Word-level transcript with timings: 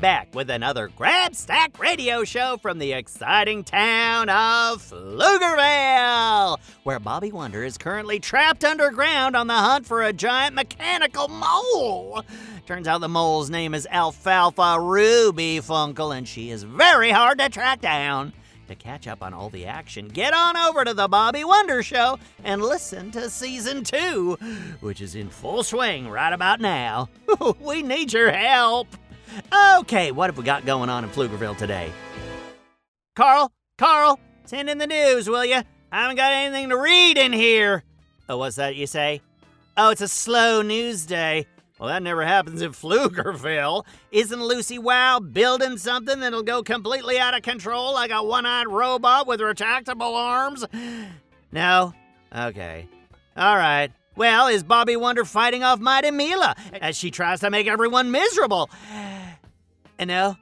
back 0.00 0.34
with 0.34 0.48
another 0.48 0.88
Grabstack 0.88 1.78
radio 1.78 2.24
show 2.24 2.56
from 2.56 2.78
the 2.78 2.94
exciting 2.94 3.62
town 3.62 4.30
of 4.30 4.82
Pflugerville, 4.82 6.58
where 6.84 6.98
Bobby 6.98 7.30
Wonder 7.30 7.62
is 7.62 7.76
currently 7.76 8.18
trapped 8.18 8.64
underground 8.64 9.36
on 9.36 9.46
the 9.46 9.54
hunt 9.54 9.84
for 9.84 10.02
a 10.02 10.12
giant 10.12 10.54
mechanical 10.54 11.28
mole. 11.28 12.24
Turns 12.66 12.88
out 12.88 13.02
the 13.02 13.08
mole's 13.10 13.50
name 13.50 13.74
is 13.74 13.86
Alfalfa 13.90 14.80
Ruby 14.80 15.58
Funkle, 15.58 16.16
and 16.16 16.26
she 16.26 16.48
is 16.48 16.62
very 16.62 17.10
hard 17.10 17.38
to 17.38 17.50
track 17.50 17.82
down. 17.82 18.32
To 18.68 18.74
catch 18.76 19.06
up 19.06 19.22
on 19.22 19.34
all 19.34 19.50
the 19.50 19.66
action, 19.66 20.08
get 20.08 20.32
on 20.32 20.56
over 20.56 20.84
to 20.84 20.94
the 20.94 21.08
Bobby 21.08 21.44
Wonder 21.44 21.82
Show 21.82 22.18
and 22.44 22.62
listen 22.62 23.10
to 23.10 23.28
season 23.28 23.84
two, 23.84 24.38
which 24.80 25.00
is 25.02 25.14
in 25.14 25.28
full 25.28 25.62
swing 25.62 26.08
right 26.08 26.32
about 26.32 26.60
now. 26.60 27.10
we 27.60 27.82
need 27.82 28.12
your 28.12 28.30
help. 28.30 28.86
Okay, 29.78 30.12
what 30.12 30.28
have 30.28 30.38
we 30.38 30.44
got 30.44 30.64
going 30.66 30.88
on 30.90 31.04
in 31.04 31.10
Pflugerville 31.10 31.56
today? 31.56 31.92
Carl, 33.16 33.52
Carl, 33.78 34.18
send 34.44 34.70
in 34.70 34.78
the 34.78 34.86
news, 34.86 35.28
will 35.28 35.44
you? 35.44 35.62
I 35.92 36.02
haven't 36.02 36.16
got 36.16 36.32
anything 36.32 36.68
to 36.70 36.76
read 36.76 37.18
in 37.18 37.32
here. 37.32 37.82
Oh, 38.28 38.38
what's 38.38 38.56
that 38.56 38.76
you 38.76 38.86
say? 38.86 39.20
Oh, 39.76 39.90
it's 39.90 40.00
a 40.00 40.08
slow 40.08 40.62
news 40.62 41.06
day. 41.06 41.46
Well, 41.78 41.88
that 41.88 42.02
never 42.02 42.24
happens 42.24 42.60
in 42.62 42.72
Pflugerville. 42.72 43.84
Isn't 44.12 44.42
Lucy 44.42 44.78
Wow 44.78 45.18
building 45.18 45.78
something 45.78 46.20
that'll 46.20 46.42
go 46.42 46.62
completely 46.62 47.18
out 47.18 47.34
of 47.34 47.42
control 47.42 47.94
like 47.94 48.10
a 48.10 48.22
one 48.22 48.46
eyed 48.46 48.68
robot 48.68 49.26
with 49.26 49.40
retractable 49.40 50.14
arms? 50.14 50.64
No? 51.52 51.94
Okay. 52.36 52.86
All 53.36 53.56
right. 53.56 53.90
Well, 54.16 54.48
is 54.48 54.62
Bobby 54.62 54.96
Wonder 54.96 55.24
fighting 55.24 55.62
off 55.62 55.78
Mighty 55.78 56.10
Mila 56.10 56.54
as 56.80 56.96
she 56.96 57.10
tries 57.10 57.40
to 57.40 57.50
make 57.50 57.66
everyone 57.66 58.10
miserable? 58.10 58.70
And 59.98 60.08
no? 60.08 60.34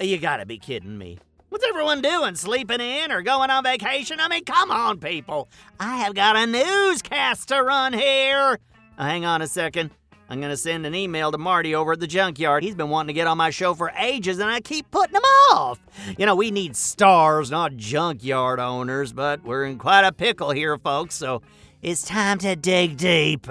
You 0.00 0.18
gotta 0.18 0.44
be 0.44 0.58
kidding 0.58 0.98
me. 0.98 1.16
What's 1.48 1.64
everyone 1.64 2.02
doing? 2.02 2.34
Sleeping 2.34 2.80
in 2.80 3.12
or 3.12 3.22
going 3.22 3.48
on 3.48 3.62
vacation? 3.62 4.18
I 4.18 4.26
mean, 4.26 4.44
come 4.44 4.72
on, 4.72 4.98
people. 4.98 5.48
I 5.78 5.98
have 5.98 6.16
got 6.16 6.34
a 6.34 6.44
newscast 6.44 7.46
to 7.48 7.62
run 7.62 7.92
here. 7.92 8.58
Uh, 8.98 9.04
hang 9.04 9.24
on 9.24 9.42
a 9.42 9.46
second. 9.46 9.90
I'm 10.28 10.40
to 10.40 10.56
send 10.56 10.86
an 10.86 10.94
email 10.94 11.32
to 11.32 11.38
Marty 11.38 11.74
over 11.74 11.92
at 11.92 12.00
the 12.00 12.06
junkyard. 12.06 12.62
He's 12.62 12.76
been 12.76 12.88
wanting 12.88 13.08
to 13.08 13.12
get 13.12 13.26
on 13.26 13.36
my 13.36 13.50
show 13.50 13.74
for 13.74 13.92
ages, 13.98 14.38
and 14.38 14.48
I 14.48 14.60
keep 14.60 14.88
putting 14.92 15.16
him 15.16 15.24
off. 15.50 15.80
You 16.16 16.24
know, 16.24 16.36
we 16.36 16.52
need 16.52 16.76
stars, 16.76 17.50
not 17.50 17.76
junkyard 17.76 18.60
owners, 18.60 19.12
but 19.12 19.42
we're 19.42 19.64
in 19.64 19.76
quite 19.76 20.04
a 20.04 20.12
pickle 20.12 20.52
here, 20.52 20.78
folks, 20.78 21.16
so 21.16 21.42
it's 21.82 22.02
time 22.02 22.38
to 22.38 22.56
dig 22.56 22.96
deep. 22.96 23.46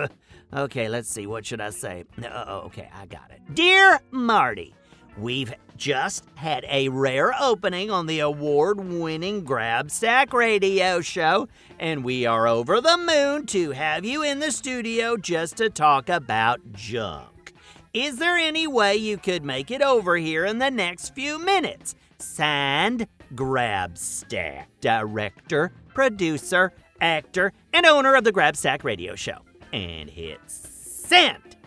Okay, 0.53 0.89
let's 0.89 1.09
see. 1.09 1.27
What 1.27 1.45
should 1.45 1.61
I 1.61 1.69
say? 1.69 2.05
Uh, 2.23 2.61
okay, 2.65 2.89
I 2.93 3.05
got 3.05 3.31
it. 3.31 3.39
Dear 3.53 3.99
Marty, 4.11 4.73
We've 5.19 5.53
just 5.75 6.23
had 6.35 6.65
a 6.69 6.87
rare 6.87 7.33
opening 7.41 7.91
on 7.91 8.05
the 8.05 8.19
award 8.19 8.79
winning 8.79 9.43
Grabstack 9.43 10.31
radio 10.31 11.01
show, 11.01 11.49
and 11.77 12.05
we 12.05 12.25
are 12.25 12.47
over 12.47 12.79
the 12.79 12.97
moon 12.97 13.45
to 13.47 13.71
have 13.71 14.05
you 14.05 14.23
in 14.23 14.39
the 14.39 14.51
studio 14.51 15.17
just 15.17 15.57
to 15.57 15.69
talk 15.69 16.07
about 16.07 16.71
junk. 16.71 17.53
Is 17.93 18.17
there 18.17 18.37
any 18.37 18.65
way 18.65 18.95
you 18.95 19.17
could 19.17 19.43
make 19.43 19.71
it 19.71 19.81
over 19.81 20.15
here 20.15 20.45
in 20.45 20.59
the 20.59 20.71
next 20.71 21.13
few 21.13 21.37
minutes? 21.37 21.95
Signed, 22.17 23.07
Grabstack, 23.35 24.67
director, 24.79 25.73
producer, 25.93 26.71
actor, 27.01 27.53
and 27.73 27.85
owner 27.85 28.15
of 28.15 28.23
the 28.23 28.33
Grabstack 28.33 28.83
radio 28.83 29.15
show. 29.15 29.39
And 29.71 30.09
hit 30.09 30.39
send. 30.47 31.57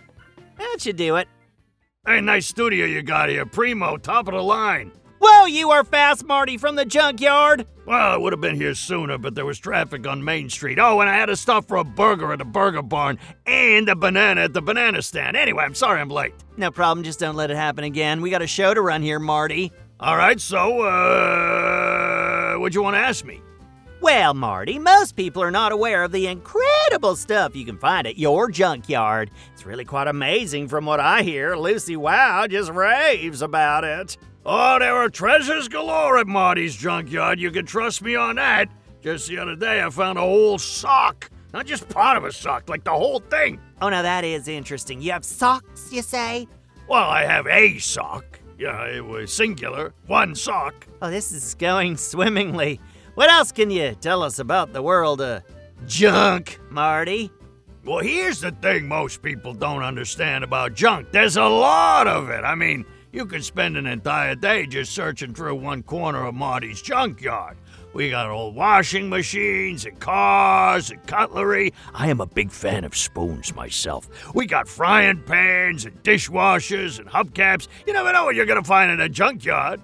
That 0.59 0.77
should 0.81 0.97
do 0.97 1.17
it. 1.17 1.29
Hey, 2.07 2.21
nice 2.21 2.47
studio 2.47 2.87
you 2.87 3.03
got 3.03 3.29
here. 3.29 3.47
Primo, 3.47 3.97
top 3.97 4.29
of 4.29 4.35
the 4.35 4.43
line. 4.43 4.93
Whoa, 5.21 5.47
you 5.47 5.71
are 5.71 5.85
fast, 5.85 6.25
Marty, 6.25 6.57
from 6.57 6.75
the 6.75 6.85
junkyard. 6.85 7.65
Well, 7.87 8.13
I 8.13 8.17
would 8.17 8.33
have 8.33 8.41
been 8.41 8.57
here 8.57 8.75
sooner, 8.75 9.19
but 9.19 9.37
there 9.37 9.47
was 9.47 9.57
traffic 9.59 10.05
on 10.05 10.25
Main 10.25 10.51
Street. 10.51 10.81
Oh, 10.81 11.01
and 11.01 11.09
I 11.09 11.15
had 11.15 11.27
to 11.27 11.37
stop 11.37 11.69
for 11.69 11.77
a 11.77 11.85
burger 11.85 12.33
at 12.33 12.41
the 12.41 12.45
burger 12.45 12.83
barn 12.83 13.21
and 13.47 13.89
a 13.89 13.95
banana 13.95 14.43
at 14.43 14.53
the 14.53 14.63
banana 14.63 15.01
stand. 15.01 15.37
Anyway, 15.37 15.63
I'm 15.63 15.77
sorry 15.77 16.01
I'm 16.01 16.09
late. 16.09 16.35
No 16.57 16.73
problem, 16.73 17.05
just 17.05 17.21
don't 17.21 17.37
let 17.37 17.53
it 17.53 17.57
happen 17.57 17.85
again. 17.85 18.21
We 18.21 18.31
got 18.31 18.43
a 18.43 18.49
show 18.49 18.75
to 18.75 18.83
run 18.83 19.01
here, 19.01 19.21
Marty. 19.21 19.71
All 20.01 20.17
right, 20.17 20.41
so, 20.41 20.83
uh, 20.83 22.55
what'd 22.57 22.75
you 22.75 22.83
want 22.83 22.95
to 22.97 23.01
ask 23.01 23.25
me? 23.25 23.41
Well, 24.03 24.35
Marty, 24.35 24.81
most 24.81 25.15
people 25.15 25.45
are 25.45 25.53
not 25.53 25.71
aware 25.71 26.03
of 26.03 26.11
the 26.11 26.27
incredible 26.27 27.15
stuff 27.15 27.55
you 27.55 27.65
can 27.65 27.79
find 27.79 28.05
at 28.05 28.19
your 28.19 28.51
junkyard. 28.51 29.31
It's 29.53 29.65
really 29.65 29.85
quite 29.85 30.09
amazing 30.09 30.67
from 30.67 30.87
what 30.87 30.99
I 30.99 31.23
hear. 31.23 31.55
Lucy 31.55 31.95
Wow 31.95 32.49
just 32.49 32.73
raves 32.73 33.43
about 33.43 33.85
it. 33.85 34.17
Oh, 34.45 34.81
there 34.81 34.97
are 34.97 35.09
treasures 35.09 35.69
galore 35.69 36.19
at 36.19 36.27
Marty's 36.27 36.75
junkyard. 36.75 37.39
You 37.39 37.53
can 37.53 37.65
trust 37.65 38.03
me 38.03 38.17
on 38.17 38.37
that. 38.37 38.69
Just 39.03 39.29
the 39.29 39.39
other 39.39 39.55
day, 39.55 39.81
I 39.81 39.89
found 39.89 40.19
a 40.19 40.23
whole 40.23 40.59
sock. 40.59 41.31
Not 41.53 41.67
just 41.67 41.89
part 41.89 42.17
of 42.17 42.25
a 42.25 42.33
sock, 42.33 42.69
like 42.69 42.83
the 42.83 42.91
whole 42.91 43.21
thing. 43.21 43.61
Oh, 43.81 43.89
now 43.89 44.03
that 44.03 44.25
is 44.25 44.49
interesting. 44.49 45.01
You 45.01 45.13
have 45.13 45.25
socks, 45.25 45.93
you 45.93 46.03
say? 46.03 46.49
Well, 46.89 47.09
I 47.09 47.25
have 47.25 47.47
a 47.47 47.79
sock. 47.79 48.41
Yeah, 48.59 48.85
it 48.87 49.05
was 49.05 49.33
singular. 49.33 49.95
One 50.07 50.35
sock. 50.35 50.89
Oh, 51.01 51.11
this 51.11 51.31
is 51.31 51.55
going 51.55 51.97
swimmingly. 51.99 52.81
What 53.15 53.31
else 53.31 53.53
can 53.53 53.71
you 53.71 53.95
tell 54.01 54.23
us 54.23 54.39
about 54.39 54.73
the 54.73 54.81
world 54.81 55.21
of 55.21 55.43
junk, 55.87 56.59
Marty? 56.71 57.31
Well, 57.85 57.99
here's 57.99 58.41
the 58.41 58.53
thing 58.53 58.89
most 58.89 59.21
people 59.21 59.53
don't 59.53 59.83
understand 59.83 60.45
about 60.45 60.73
junk 60.73 61.13
there's 61.13 61.37
a 61.37 61.45
lot 61.45 62.07
of 62.07 62.31
it. 62.31 62.43
I 62.43 62.55
mean, 62.55 62.87
you 63.13 63.27
could 63.27 63.45
spend 63.45 63.77
an 63.77 63.87
entire 63.87 64.35
day 64.35 64.67
just 64.67 64.93
searching 64.93 65.35
through 65.35 65.57
one 65.57 65.83
corner 65.83 66.25
of 66.25 66.35
Marty's 66.35 66.81
junkyard. 66.81 67.59
We 67.93 68.09
got 68.09 68.31
old 68.31 68.55
washing 68.55 69.11
machines 69.11 69.85
and 69.85 70.01
cars 70.01 70.91
and 70.91 71.07
cutlery. 71.07 71.75
I 71.93 72.09
am 72.09 72.23
a 72.23 72.27
big 72.27 72.51
fan 72.51 72.85
of 72.85 72.97
spoons 72.97 73.55
myself. 73.55 74.09
We 74.35 74.47
got 74.47 74.67
frying 74.69 75.23
pans 75.23 75.85
and 75.85 76.03
dishwashers 76.03 76.99
and 76.99 77.09
hubcaps. 77.11 77.69
You 77.87 77.93
never 77.93 78.11
know 78.11 78.25
what 78.25 78.37
you're 78.37 78.47
going 78.47 78.63
to 78.63 78.67
find 78.67 78.91
in 78.91 79.03
a 79.03 79.09
junkyard. 79.11 79.83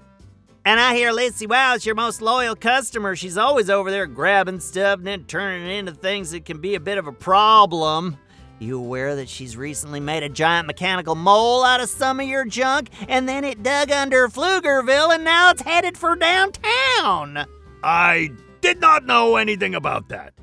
And 0.68 0.78
I 0.78 0.94
hear 0.94 1.12
Lucy 1.12 1.46
Wow 1.46 1.76
is 1.76 1.86
your 1.86 1.94
most 1.94 2.20
loyal 2.20 2.54
customer. 2.54 3.16
She's 3.16 3.38
always 3.38 3.70
over 3.70 3.90
there 3.90 4.06
grabbing 4.06 4.60
stuff 4.60 4.98
and 4.98 5.06
then 5.06 5.24
turning 5.24 5.66
it 5.66 5.70
into 5.78 5.92
things 5.92 6.32
that 6.32 6.44
can 6.44 6.60
be 6.60 6.74
a 6.74 6.80
bit 6.80 6.98
of 6.98 7.06
a 7.06 7.12
problem. 7.12 8.18
You 8.58 8.78
aware 8.78 9.16
that 9.16 9.30
she's 9.30 9.56
recently 9.56 9.98
made 9.98 10.24
a 10.24 10.28
giant 10.28 10.66
mechanical 10.66 11.14
mole 11.14 11.64
out 11.64 11.80
of 11.80 11.88
some 11.88 12.20
of 12.20 12.28
your 12.28 12.44
junk, 12.44 12.90
and 13.08 13.26
then 13.26 13.44
it 13.44 13.62
dug 13.62 13.90
under 13.90 14.28
Pflugerville, 14.28 15.14
and 15.14 15.24
now 15.24 15.52
it's 15.52 15.62
headed 15.62 15.96
for 15.96 16.14
downtown? 16.16 17.46
I 17.82 18.28
did 18.60 18.78
not 18.78 19.06
know 19.06 19.36
anything 19.36 19.74
about 19.74 20.10
that. 20.10 20.34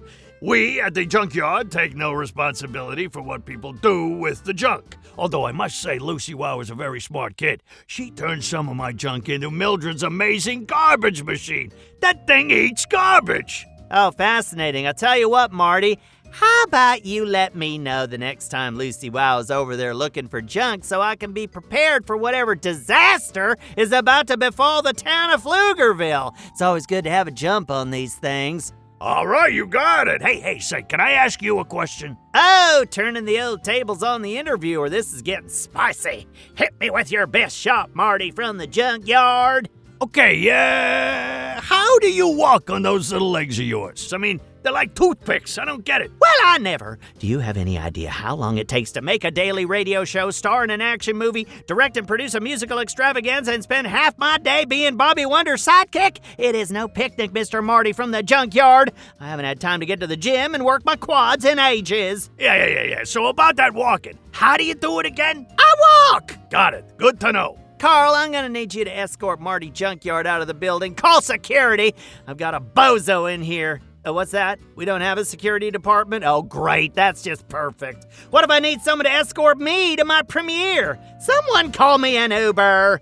We 0.42 0.82
at 0.82 0.96
the 0.96 1.06
junkyard 1.06 1.72
take 1.72 1.96
no 1.96 2.14
responsibility 2.14 3.10
for 3.10 3.22
what 3.22 3.46
people 3.46 3.74
do 3.74 4.08
with 4.08 4.44
the 4.44 4.56
junk. 4.56 4.98
Although 5.18 5.46
I 5.46 5.52
must 5.52 5.82
say, 5.82 6.00
Lucy 6.00 6.34
Wow 6.34 6.60
is 6.60 6.70
a 6.70 6.76
very 6.76 7.00
smart 7.00 7.38
kid. 7.38 7.64
She 7.88 8.12
turned 8.12 8.44
some 8.44 8.70
of 8.70 8.76
my 8.76 8.92
junk 8.92 9.30
into 9.30 9.52
Mildred's 9.52 10.04
amazing 10.04 10.66
garbage 10.66 11.24
machine. 11.24 11.72
That 12.02 12.28
thing 12.28 12.52
eats 12.52 12.86
garbage. 12.86 13.66
Oh, 13.92 14.12
fascinating. 14.12 14.88
I'll 14.88 14.94
tell 14.94 15.18
you 15.18 15.30
what, 15.30 15.52
Marty. 15.52 16.00
How 16.32 16.64
about 16.64 17.06
you 17.06 17.26
let 17.26 17.56
me 17.56 17.78
know 17.78 18.06
the 18.06 18.18
next 18.18 18.50
time 18.50 18.76
Lucy 18.76 19.10
Wow 19.10 19.40
is 19.40 19.50
over 19.50 19.78
there 19.78 19.94
looking 19.94 20.28
for 20.28 20.42
junk 20.42 20.84
so 20.84 21.02
I 21.02 21.16
can 21.16 21.32
be 21.32 21.48
prepared 21.48 22.06
for 22.06 22.18
whatever 22.18 22.56
disaster 22.56 23.58
is 23.78 23.94
about 23.94 24.28
to 24.28 24.36
befall 24.36 24.82
the 24.82 24.92
town 24.92 25.32
of 25.32 25.44
Pflugerville? 25.44 26.36
It's 26.50 26.62
always 26.62 26.86
good 26.86 27.06
to 27.06 27.10
have 27.10 27.30
a 27.30 27.32
jump 27.32 27.72
on 27.72 27.92
these 27.92 28.16
things. 28.16 28.74
All 29.06 29.28
right, 29.28 29.54
you 29.54 29.68
got 29.68 30.08
it. 30.08 30.24
Hey, 30.24 30.40
hey, 30.40 30.58
say, 30.58 30.82
can 30.82 31.00
I 31.00 31.12
ask 31.12 31.40
you 31.40 31.60
a 31.60 31.64
question? 31.64 32.18
Oh, 32.34 32.86
turning 32.90 33.26
the 33.26 33.40
old 33.40 33.64
tables 33.64 34.02
on 34.02 34.24
the 34.24 34.36
interviewer. 34.36 34.90
This 34.90 35.14
is 35.14 35.22
getting 35.22 35.48
spicy. 35.48 36.26
Hit 36.56 36.74
me 36.80 36.90
with 36.90 37.12
your 37.12 37.28
best 37.28 37.56
shot, 37.56 37.94
Marty, 37.94 38.32
from 38.32 38.58
the 38.58 38.66
junkyard. 38.66 39.70
Okay, 40.02 40.34
yeah. 40.38 41.54
Uh, 41.56 41.62
how 41.62 42.00
do 42.00 42.12
you 42.12 42.30
walk 42.30 42.72
on 42.72 42.82
those 42.82 43.14
little 43.14 43.30
legs 43.30 43.60
of 43.60 43.66
yours? 43.66 44.12
I 44.12 44.18
mean, 44.18 44.42
they're 44.66 44.74
like 44.74 44.96
toothpicks. 44.96 45.58
I 45.58 45.66
don't 45.66 45.86
get 45.86 46.02
it. 46.02 46.12
Well, 46.20 46.32
I 46.44 46.58
never. 46.58 46.98
Do 47.20 47.28
you 47.28 47.40
have 47.40 47.56
any 47.56 47.78
idea 47.78 48.10
how 48.10 48.36
long 48.36 48.58
it 48.58 48.68
takes 48.68 48.92
to 48.94 49.02
make 49.02 49.24
a 49.24 49.32
daily 49.32 49.66
radio 49.66 50.04
show, 50.04 50.32
star 50.32 50.64
in 50.64 50.72
an 50.72 50.82
action 50.82 51.16
movie, 51.18 51.48
direct 51.68 51.98
and 51.98 52.08
produce 52.08 52.34
a 52.34 52.40
musical 52.40 52.80
extravaganza, 52.80 53.54
and 53.54 53.62
spend 53.64 53.86
half 53.88 54.18
my 54.18 54.38
day 54.40 54.66
being 54.66 54.98
Bobby 54.98 55.26
Wonder's 55.26 55.66
sidekick? 55.66 56.18
It 56.38 56.56
is 56.56 56.72
no 56.72 56.88
picnic, 56.88 57.32
Mr. 57.32 57.64
Marty 57.64 57.94
from 57.94 58.12
the 58.12 58.24
junkyard. 58.24 58.92
I 59.20 59.28
haven't 59.30 59.46
had 59.46 59.60
time 59.60 59.80
to 59.82 59.86
get 59.86 60.00
to 60.00 60.08
the 60.08 60.18
gym 60.18 60.56
and 60.56 60.66
work 60.66 60.84
my 60.84 60.96
quads 60.96 61.46
in 61.46 61.60
ages. 61.60 62.32
Yeah, 62.40 62.56
yeah, 62.56 62.66
yeah, 62.66 62.84
yeah. 62.84 63.04
So 63.04 63.28
about 63.28 63.58
that 63.58 63.74
walking, 63.74 64.18
how 64.32 64.58
do 64.58 64.66
you 64.66 64.74
do 64.74 65.00
it 65.00 65.06
again? 65.06 65.46
I 65.60 66.12
walk. 66.12 66.38
Got 66.50 66.74
it. 66.74 66.98
Good 66.98 67.20
to 67.20 67.32
know. 67.32 67.60
Carl, 67.78 68.14
I'm 68.16 68.32
gonna 68.32 68.50
need 68.50 68.74
you 68.74 68.86
to 68.86 68.98
escort 68.98 69.40
Marty 69.40 69.70
Junkyard 69.70 70.26
out 70.26 70.42
of 70.42 70.48
the 70.48 70.54
building. 70.54 70.96
Call 70.96 71.22
security. 71.22 71.94
I've 72.26 72.38
got 72.38 72.56
a 72.56 72.60
bozo 72.62 73.32
in 73.32 73.42
here. 73.42 73.82
Oh, 74.06 74.14
what's 74.14 74.32
that? 74.32 74.60
We 74.76 74.86
don't 74.86 75.02
have 75.02 75.18
a 75.18 75.26
security 75.26 75.72
department? 75.72 76.24
Oh, 76.26 76.44
great. 76.44 76.94
That's 76.94 77.24
just 77.24 77.48
perfect. 77.50 78.06
What 78.30 78.44
if 78.44 78.52
I 78.52 78.60
need 78.60 78.82
someone 78.82 79.06
to 79.06 79.12
escort 79.12 79.58
me 79.58 79.96
to 79.96 80.06
my 80.06 80.22
premiere? 80.22 81.00
Someone 81.20 81.72
call 81.72 81.98
me 81.98 82.16
an 82.16 82.32
Uber. 82.32 83.02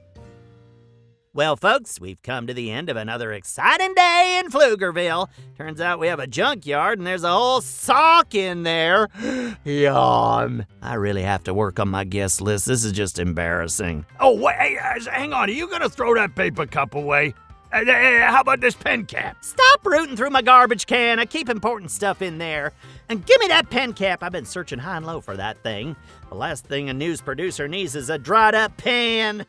Well, 1.36 1.58
folks, 1.58 2.00
we've 2.00 2.22
come 2.22 2.46
to 2.46 2.54
the 2.54 2.70
end 2.72 2.90
of 2.90 2.96
another 2.96 3.34
exciting 3.34 3.96
day 3.96 4.40
in 4.40 4.52
Pflugerville. 4.52 5.30
Turns 5.58 5.82
out 5.82 6.00
we 6.00 6.08
have 6.08 6.20
a 6.20 6.28
junkyard 6.28 7.00
and 7.00 7.08
there's 7.08 7.24
a 7.24 7.32
whole 7.32 7.60
sock 7.60 8.36
in 8.36 8.62
there. 8.62 9.10
Yawn. 9.66 10.68
I 10.82 10.94
really 10.94 11.24
have 11.24 11.44
to 11.46 11.54
work 11.54 11.80
on 11.80 11.90
my 11.90 12.04
guest 12.04 12.40
list. 12.40 12.68
This 12.68 12.86
is 12.86 12.92
just 12.92 13.18
embarrassing. 13.18 14.06
Oh, 14.20 14.36
wait, 14.38 14.78
uh, 14.78 15.12
hang 15.12 15.34
on. 15.34 15.50
Are 15.50 15.52
you 15.52 15.68
gonna 15.68 15.90
throw 15.90 16.14
that 16.14 16.36
paper 16.36 16.68
cup 16.68 16.94
away? 16.94 17.34
Uh, 17.74 17.80
uh, 17.80 18.32
how 18.32 18.42
about 18.42 18.62
this 18.62 18.76
pen 18.76 19.06
cap? 19.06 19.44
Stop 19.44 19.84
rooting 19.84 20.16
through 20.16 20.30
my 20.30 20.44
garbage 20.44 20.86
can. 20.86 21.18
I 21.20 21.26
keep 21.26 21.50
important 21.50 21.90
stuff 21.90 22.22
in 22.22 22.38
there. 22.38 22.72
And 23.10 23.26
give 23.26 23.40
me 23.42 23.48
that 23.48 23.70
pen 23.72 23.94
cap. 23.94 24.22
I've 24.22 24.32
been 24.32 24.46
searching 24.46 24.78
high 24.78 24.98
and 24.98 25.06
low 25.06 25.22
for 25.22 25.36
that 25.36 25.62
thing. 25.64 25.96
The 26.30 26.36
last 26.36 26.66
thing 26.66 26.90
a 26.90 26.94
news 26.94 27.20
producer 27.20 27.68
needs 27.68 27.96
is 27.96 28.12
a 28.12 28.20
dried 28.20 28.54
up 28.54 28.78
pen. 28.78 29.48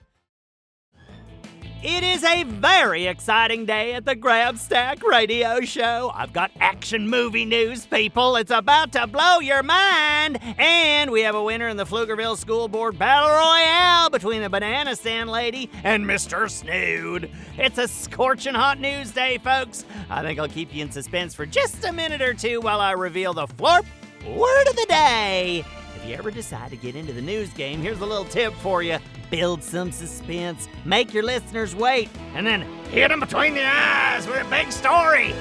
It 1.87 2.03
is 2.03 2.25
a 2.25 2.45
very 2.45 3.09
exciting 3.09 3.67
day 3.67 3.93
at 3.93 4.07
the 4.07 4.17
Grabstack 4.17 5.03
Radio 5.03 5.61
Show. 5.61 6.11
I've 6.15 6.33
got 6.33 6.51
action 6.59 7.11
movie 7.11 7.45
news, 7.45 7.85
people. 7.85 8.37
It's 8.37 8.51
about 8.51 8.93
to 8.93 9.07
blow 9.07 9.41
your 9.41 9.63
mind. 9.63 10.39
And 10.59 11.11
we 11.11 11.21
have 11.21 11.35
a 11.35 11.43
winner 11.43 11.69
in 11.69 11.77
the 11.77 11.85
Pflugerville 11.85 12.39
School 12.39 12.69
Board 12.69 12.99
Battle 12.99 13.29
Royale 13.29 13.94
between 14.15 14.43
the 14.43 14.49
Banana 14.49 14.95
Stand 14.95 15.29
Lady 15.29 15.69
and 15.83 16.07
Mr. 16.07 16.49
Snood. 16.49 17.29
It's 17.59 17.79
a 17.79 17.89
scorching 17.89 18.55
hot 18.55 18.79
news 18.79 19.11
day, 19.11 19.39
folks. 19.39 19.85
I 20.09 20.23
think 20.23 20.39
I'll 20.39 20.47
keep 20.47 20.73
you 20.73 20.83
in 20.83 20.93
suspense 20.93 21.35
for 21.35 21.45
just 21.45 21.85
a 21.85 21.93
minute 21.93 22.23
or 22.23 22.33
two 22.33 22.61
while 22.61 22.81
I 22.81 22.93
reveal 22.93 23.35
the 23.35 23.49
florp 23.49 23.85
word 24.25 24.69
of 24.69 24.77
the 24.77 24.87
day. 24.89 25.65
If 25.97 26.09
you 26.09 26.15
ever 26.15 26.31
decide 26.31 26.71
to 26.71 26.77
get 26.77 26.95
into 26.95 27.13
the 27.13 27.21
news 27.21 27.53
game, 27.55 27.81
here's 27.81 27.99
a 27.99 28.07
little 28.07 28.25
tip 28.25 28.55
for 28.55 28.85
you 28.85 28.99
build 29.31 29.65
some 29.65 29.91
suspense, 29.91 30.69
make 30.85 31.13
your 31.13 31.25
listeners 31.25 31.75
wait, 31.75 32.09
and 32.37 32.47
then 32.47 32.63
hit 32.91 33.09
them 33.09 33.19
between 33.19 33.55
the 33.55 33.67
eyes 33.67 34.29
with 34.29 34.47
a 34.47 34.49
big 34.49 34.71
story. 34.71 35.35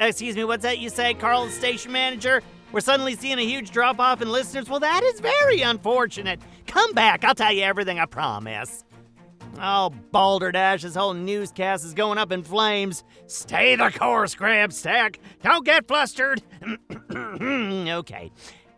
Excuse 0.00 0.34
me, 0.34 0.42
what's 0.42 0.64
that 0.64 0.80
you 0.80 0.88
say, 0.88 1.14
Carl, 1.14 1.44
the 1.44 1.52
station 1.52 1.92
manager? 1.92 2.42
We're 2.72 2.80
suddenly 2.80 3.14
seeing 3.16 3.38
a 3.38 3.42
huge 3.42 3.70
drop 3.70 4.00
off 4.00 4.22
in 4.22 4.32
listeners? 4.32 4.68
Well, 4.68 4.80
that 4.80 5.02
is 5.04 5.20
very 5.20 5.60
unfortunate. 5.60 6.40
Come 6.66 6.92
back, 6.94 7.22
I'll 7.22 7.34
tell 7.34 7.52
you 7.52 7.62
everything, 7.62 8.00
I 8.00 8.06
promise. 8.06 8.84
Oh, 9.60 9.90
Balderdash, 10.10 10.82
this 10.82 10.94
whole 10.94 11.12
newscast 11.12 11.84
is 11.84 11.92
going 11.92 12.16
up 12.16 12.32
in 12.32 12.42
flames. 12.42 13.04
Stay 13.26 13.76
the 13.76 13.90
course, 13.90 14.34
Grabstack. 14.34 15.16
Don't 15.42 15.66
get 15.66 15.86
flustered. 15.86 16.42
okay. 17.12 18.30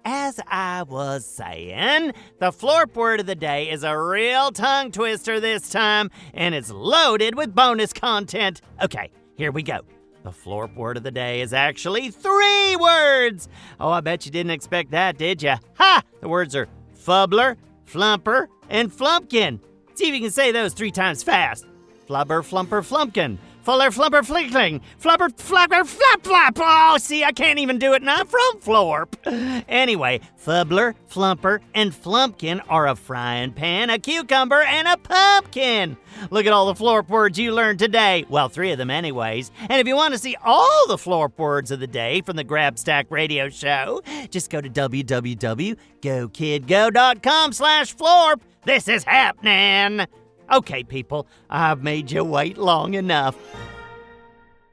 As 0.05 0.39
I 0.49 0.83
was 0.83 1.25
saying, 1.25 2.13
the 2.39 2.51
florp 2.51 2.95
word 2.95 3.21
of 3.21 3.27
the 3.27 3.37
day 3.37 3.71
is 3.71 3.85
a 3.85 3.97
real 3.97 4.51
tongue 4.51 4.91
twister 4.91 5.41
this 5.41 5.71
time, 5.71 6.11
and 6.35 6.55
it's 6.55 6.71
loaded 6.71 7.37
with 7.37 7.55
bonus 7.55 7.93
content. 7.93 8.61
Okay, 8.83 9.11
here 9.37 9.53
we 9.53 9.63
go. 9.63 9.81
The 10.25 10.31
florp 10.31 10.75
word 10.75 10.97
of 10.97 11.03
the 11.03 11.11
day 11.11 11.43
is 11.43 11.53
actually 11.53 12.11
three 12.11 12.77
words. 12.77 13.47
Oh, 13.79 13.91
I 13.91 14.01
bet 14.01 14.25
you 14.25 14.33
didn't 14.33 14.53
expect 14.53 14.91
that, 14.93 15.19
did 15.19 15.43
you? 15.43 15.55
Ha! 15.77 16.03
The 16.23 16.29
words 16.31 16.57
are 16.57 16.67
fubbler, 16.97 17.57
flumper, 17.85 18.49
and 18.71 18.91
flumpkin. 18.91 19.61
See 19.93 20.09
if 20.09 20.15
you 20.15 20.21
can 20.23 20.31
say 20.31 20.51
those 20.51 20.73
three 20.73 20.91
times 20.91 21.23
fast. 21.23 21.67
Flubber, 22.09 22.43
flumper, 22.43 22.81
flumpkin. 22.81 23.37
Fuller, 23.65 23.91
flumper, 23.91 24.23
flickling. 24.23 24.81
Flubber, 25.01 25.35
flapper, 25.39 25.85
flap, 25.85 26.23
flap. 26.23 26.59
Oh, 26.61 26.99
see, 26.99 27.25
I 27.25 27.33
can't 27.33 27.59
even 27.59 27.79
do 27.79 27.95
it 27.95 28.03
now. 28.03 28.19
I'm 28.19 28.27
from 28.27 28.61
Florp. 28.61 29.17
Anyway, 29.67 30.21
fubbler, 30.45 30.95
flumper, 31.07 31.61
and 31.75 31.93
flumpkin 31.93 32.61
are 32.69 32.87
a 32.87 32.95
frying 32.95 33.53
pan, 33.53 33.89
a 33.91 33.99
cucumber, 33.99 34.63
and 34.63 34.87
a 34.87 34.97
pumpkin. 34.99 35.97
Look 36.31 36.47
at 36.47 36.53
all 36.53 36.67
the 36.67 36.75
Florp 36.75 37.09
words 37.09 37.39
you 37.39 37.53
learned 37.53 37.79
today. 37.79 38.25
Well, 38.29 38.49
three 38.49 38.73
of 38.73 38.79
them, 38.79 38.91
anyways. 38.91 39.51
And 39.59 39.81
if 39.81 39.87
you 39.87 39.97
want 39.97 40.13
to 40.15 40.19
see 40.19 40.37
all 40.45 40.87
the 40.87 40.97
Florp 40.97 41.39
words 41.39 41.71
of 41.71 41.81
the 41.81 41.87
day 41.87 42.21
from 42.21 42.37
the 42.37 42.45
Grabstack 42.45 43.11
Radio 43.11 43.49
Show, 43.49 44.03
just 44.31 44.51
go 44.51 44.61
to 44.61 44.69
www.gokidgo.com 44.69 47.53
slash 47.53 47.97
Florp. 47.97 48.41
This 48.65 48.89
is 48.89 49.05
happening. 49.05 50.07
Okay, 50.53 50.85
people, 50.85 51.27
I've 51.49 51.83
made 51.83 52.11
you 52.11 52.23
wait 52.25 52.59
long 52.59 52.95
enough. 52.95 53.37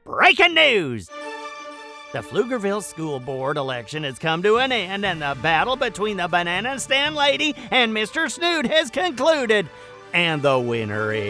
Breaking 0.04 0.54
news! 0.54 1.08
The 2.12 2.18
Pflugerville 2.18 2.82
School 2.82 3.18
Board 3.20 3.56
election 3.56 4.04
has 4.04 4.18
come 4.18 4.42
to 4.42 4.58
an 4.58 4.70
end, 4.70 5.06
and 5.06 5.22
the 5.22 5.34
battle 5.40 5.76
between 5.76 6.18
the 6.18 6.28
Banana 6.28 6.78
Stand 6.78 7.14
Lady 7.14 7.54
and 7.70 7.96
Mr. 7.96 8.30
Snood 8.30 8.66
has 8.66 8.90
concluded. 8.90 9.66
And 10.12 10.42
the 10.42 10.58
winner 10.58 11.10
is. 11.14 11.22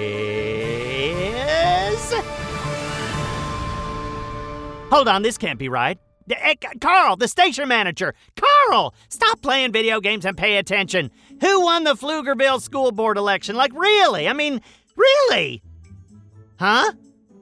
Hold 4.91 5.07
on, 5.07 5.23
this 5.23 5.39
can't 5.39 5.61
be 5.61 5.69
right. 5.69 5.99
Eh, 6.31 6.55
Carl, 6.81 7.17
the 7.17 7.29
station 7.29 7.69
manager. 7.69 8.15
Carl, 8.37 8.95
stop 9.09 9.41
playing 9.43 9.73
video 9.73 10.01
games 10.01 10.25
and 10.25 10.37
pay 10.37 10.57
attention. 10.57 11.11
Who 11.41 11.63
won 11.63 11.85
the 11.85 11.95
Pflugerville 11.95 12.61
School 12.61 12.93
Board 12.93 13.17
election? 13.17 13.57
Like, 13.57 13.73
really? 13.75 14.29
I 14.29 14.33
mean, 14.33 14.61
really? 14.97 15.63
Huh? 16.59 16.93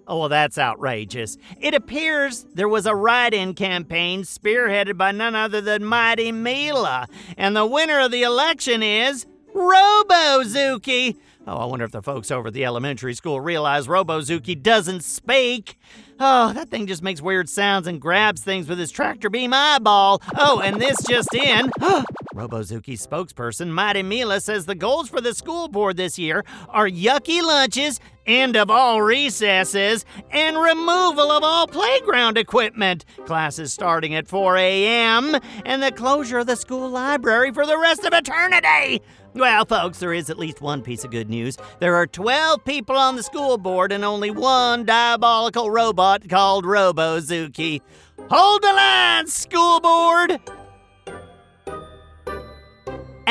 Oh, 0.07 0.19
well, 0.19 0.29
that's 0.29 0.59
outrageous. 0.59 1.37
It 1.61 1.73
appears 1.73 2.45
there 2.55 2.69
was 2.69 2.87
a 2.87 2.95
write 2.97 3.33
in 3.33 3.55
campaign 3.55 4.23
spearheaded 4.23 4.97
by 4.97 5.13
none 5.13 5.37
other 5.37 5.61
than 5.61 5.85
Mighty 5.85 6.33
Mila, 6.33 7.07
and 7.37 7.55
the 7.55 7.67
winner 7.67 8.01
of 8.01 8.11
the 8.11 8.23
election 8.23 8.83
is 8.83 9.27
Robozuki. 9.55 11.17
Oh, 11.47 11.57
I 11.57 11.65
wonder 11.65 11.85
if 11.85 11.93
the 11.93 12.03
folks 12.03 12.31
over 12.31 12.49
at 12.49 12.55
the 12.55 12.65
elementary 12.65 13.15
school 13.15 13.41
realize 13.41 13.87
Robozuki 13.87 14.61
doesn't 14.61 15.05
speak. 15.05 15.79
Oh, 16.23 16.53
that 16.53 16.69
thing 16.69 16.87
just 16.87 17.03
makes 17.03 17.23
weird 17.23 17.49
sounds 17.49 17.87
and 17.87 17.99
grabs 17.99 18.43
things 18.43 18.69
with 18.69 18.79
his 18.79 18.91
tractor 18.91 19.31
beam 19.31 19.55
eyeball. 19.55 20.21
Oh, 20.37 20.61
and 20.61 20.81
this 20.81 20.99
just 21.09 21.35
in. 21.35 21.71
Oh, 21.81 22.05
Robozuki's 22.41 23.07
spokesperson, 23.07 23.69
Mighty 23.69 24.03
Mila, 24.03 24.41
says 24.41 24.65
the 24.65 24.75
goals 24.75 25.11
for 25.11 25.21
the 25.21 25.35
school 25.35 25.69
board 25.69 25.99
this 25.99 26.19
year 26.19 26.43
are 26.71 26.89
yucky 26.89 27.43
lunches, 27.43 28.01
end 28.25 28.57
of 28.57 28.71
all 28.71 29.03
recesses, 29.03 30.07
and 30.31 30.57
removal 30.57 31.31
of 31.31 31.45
all 31.45 31.67
playground 31.67 32.39
equipment. 32.39 33.05
Classes 33.27 33.75
starting 33.75 34.15
at 34.15 34.27
4 34.27 34.57
a.m., 34.57 35.37
and 35.67 35.83
the 35.83 35.93
closure 35.93 36.39
of 36.39 36.47
the 36.47 36.57
school 36.57 36.89
library 36.89 37.53
for 37.53 37.67
the 37.67 37.77
rest 37.77 38.07
of 38.07 38.15
eternity. 38.15 39.03
Well, 39.35 39.67
folks, 39.67 39.99
there 39.99 40.15
is 40.15 40.31
at 40.31 40.39
least 40.39 40.63
one 40.63 40.81
piece 40.81 41.05
of 41.05 41.11
good 41.11 41.29
news. 41.29 41.59
There 41.79 41.95
are 41.95 42.07
12 42.07 42.65
people 42.65 42.97
on 42.97 43.17
the 43.17 43.23
school 43.23 43.59
board 43.59 43.93
and 43.93 44.03
only 44.03 44.31
one 44.31 44.87
diabolical 44.87 45.71
robot 45.71 46.27
called 46.31 46.65
Robozuki. 46.65 47.83
Hold 48.31 48.63
the 48.63 48.73
line, 48.73 49.27
school 49.27 49.81
board! 49.81 50.41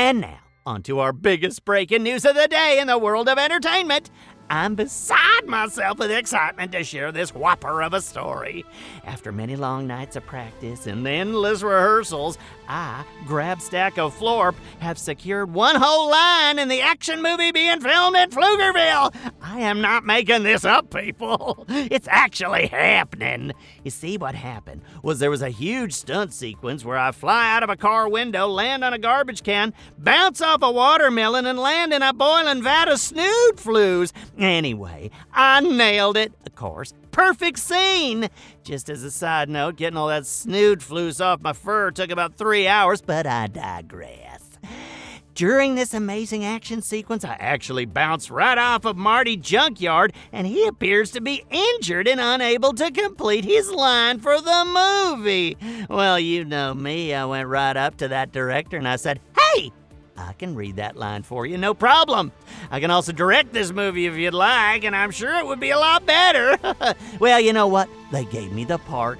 And 0.09 0.21
now, 0.21 0.39
on 0.65 0.81
to 0.83 0.97
our 1.01 1.13
biggest 1.13 1.65
breaking 1.65 2.01
news 2.01 2.25
of 2.25 2.33
the 2.33 2.47
day 2.47 2.79
in 2.79 2.87
the 2.87 2.97
world 2.97 3.29
of 3.29 3.37
entertainment. 3.37 4.09
I'm 4.49 4.73
beside 4.73 5.45
myself 5.45 5.99
with 5.99 6.11
excitement 6.11 6.71
to 6.71 6.83
share 6.83 7.11
this 7.11 7.35
whopper 7.35 7.83
of 7.83 7.93
a 7.93 8.01
story. 8.01 8.65
After 9.05 9.31
many 9.31 9.55
long 9.55 9.85
nights 9.85 10.15
of 10.15 10.25
practice 10.25 10.87
and 10.87 11.07
endless 11.07 11.61
rehearsals, 11.61 12.37
I, 12.67 13.05
Grabstack 13.25 13.97
of 13.97 14.17
Florp, 14.17 14.55
have 14.79 14.97
secured 14.97 15.53
one 15.53 15.75
whole 15.75 16.09
line 16.09 16.57
in 16.57 16.67
the 16.67 16.81
action 16.81 17.21
movie 17.21 17.51
being 17.51 17.79
filmed 17.79 18.15
at 18.15 18.31
Pflugerville. 18.31 19.13
I 19.41 19.59
am 19.61 19.81
not 19.81 20.05
making 20.05 20.43
this 20.43 20.65
up, 20.65 20.93
people. 20.93 21.65
It's 21.89 22.07
actually 22.09 22.67
happening. 22.67 23.53
You 23.83 23.89
see, 23.89 24.17
what 24.17 24.35
happened 24.35 24.81
was 25.01 25.19
there 25.19 25.31
was 25.31 25.41
a 25.41 25.49
huge 25.49 25.93
stunt 25.93 26.33
sequence 26.33 26.85
where 26.85 26.97
I 26.97 27.11
fly 27.11 27.51
out 27.55 27.63
of 27.63 27.69
a 27.69 27.77
car 27.77 28.07
window, 28.07 28.47
land 28.47 28.83
on 28.83 28.93
a 28.93 28.99
garbage 28.99 29.41
can, 29.41 29.73
bounce 29.97 30.41
off 30.41 30.61
a 30.61 30.71
watermelon, 30.71 31.45
and 31.45 31.57
land 31.57 31.93
in 31.93 32.01
a 32.01 32.13
boiling 32.13 32.61
vat 32.61 32.87
of 32.87 32.99
snood 32.99 33.59
flues. 33.59 34.13
Anyway, 34.39 35.11
I 35.33 35.59
nailed 35.59 36.15
it, 36.15 36.31
of 36.45 36.55
course. 36.55 36.93
Perfect 37.11 37.59
scene! 37.59 38.29
Just 38.63 38.89
as 38.89 39.03
a 39.03 39.11
side 39.11 39.49
note, 39.49 39.75
getting 39.75 39.97
all 39.97 40.07
that 40.07 40.25
snood 40.25 40.81
flues 40.81 41.19
off 41.19 41.41
my 41.41 41.51
fur 41.51 41.91
took 41.91 42.09
about 42.09 42.35
three 42.35 42.65
hours, 42.65 43.01
but 43.01 43.27
I 43.27 43.47
digress. 43.47 44.45
During 45.35 45.75
this 45.75 45.93
amazing 45.93 46.43
action 46.43 46.81
sequence, 46.81 47.23
I 47.23 47.37
actually 47.39 47.85
bounced 47.85 48.29
right 48.29 48.57
off 48.57 48.83
of 48.83 48.97
Marty 48.97 49.37
Junkyard, 49.37 50.11
and 50.33 50.45
he 50.45 50.67
appears 50.67 51.11
to 51.11 51.21
be 51.21 51.45
injured 51.49 52.09
and 52.09 52.19
unable 52.19 52.73
to 52.73 52.91
complete 52.91 53.45
his 53.45 53.71
line 53.71 54.19
for 54.19 54.41
the 54.41 54.65
movie. 54.65 55.55
Well, 55.89 56.19
you 56.19 56.43
know 56.43 56.73
me, 56.73 57.13
I 57.13 57.23
went 57.23 57.47
right 57.47 57.77
up 57.77 57.95
to 57.97 58.09
that 58.09 58.33
director 58.33 58.75
and 58.75 58.87
I 58.87 58.97
said, 58.97 59.21
I 60.19 60.33
can 60.33 60.53
read 60.55 60.75
that 60.75 60.95
line 60.97 61.23
for 61.23 61.45
you, 61.45 61.57
no 61.57 61.73
problem. 61.73 62.31
I 62.69 62.79
can 62.79 62.91
also 62.91 63.11
direct 63.11 63.53
this 63.53 63.71
movie 63.71 64.05
if 64.05 64.15
you'd 64.17 64.33
like, 64.33 64.83
and 64.83 64.95
I'm 64.95 65.11
sure 65.11 65.33
it 65.37 65.45
would 65.45 65.59
be 65.59 65.69
a 65.71 65.79
lot 65.79 66.05
better. 66.05 66.57
well, 67.19 67.39
you 67.39 67.53
know 67.53 67.67
what? 67.67 67.89
They 68.11 68.25
gave 68.25 68.51
me 68.51 68.65
the 68.65 68.77
part. 68.79 69.19